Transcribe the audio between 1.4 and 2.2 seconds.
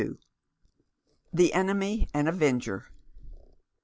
ENEMY